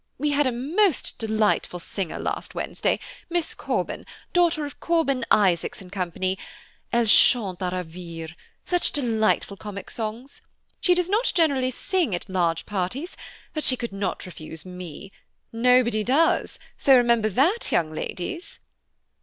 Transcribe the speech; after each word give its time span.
We 0.17 0.31
had 0.31 0.47
a 0.47 0.51
most 0.51 1.19
delightful 1.19 1.77
singer 1.77 2.17
last 2.17 2.55
Wednesday, 2.55 2.99
Miss 3.29 3.53
Corban, 3.53 4.07
daughter 4.33 4.65
of 4.65 4.79
Corban, 4.79 5.23
Isaacs 5.29 5.77
& 5.89 5.91
Co.–elle 5.91 7.05
chante 7.05 7.59
à 7.59 7.71
ravir, 7.71 8.29
such 8.65 8.93
delightful 8.93 9.57
comic 9.57 9.91
songs. 9.91 10.41
She 10.79 10.95
does 10.95 11.07
not 11.07 11.27
sing 11.27 11.35
generally 11.35 11.71
at 12.15 12.27
large 12.27 12.65
parties, 12.65 13.15
but 13.53 13.63
she 13.63 13.77
could 13.77 13.93
not 13.93 14.25
refuse 14.25 14.65
me 14.65 15.11
–nobody 15.53 16.03
does, 16.03 16.57
so 16.75 16.97
remember 16.97 17.29
that, 17.29 17.71
young 17.71 17.93
ladies." 17.93 18.59